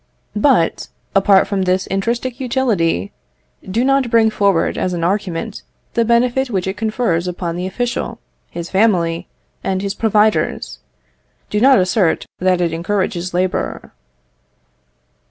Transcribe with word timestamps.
But, 0.35 0.87
apart 1.13 1.45
from 1.45 1.61
this 1.61 1.85
intrinsic 1.85 2.39
utility, 2.39 3.11
do 3.69 3.85
not 3.85 4.09
bring 4.09 4.31
forward 4.31 4.75
as 4.75 4.93
an 4.93 5.03
argument 5.03 5.61
the 5.93 6.03
benefit 6.03 6.49
which 6.49 6.65
it 6.65 6.75
confers 6.75 7.27
upon 7.27 7.55
the 7.55 7.67
official, 7.67 8.17
his 8.49 8.71
family, 8.71 9.27
and 9.63 9.83
his 9.83 9.93
providers; 9.93 10.79
do 11.51 11.61
not 11.61 11.77
assert 11.77 12.25
that 12.39 12.61
it 12.61 12.73
encourages 12.73 13.35
labour. 13.35 13.91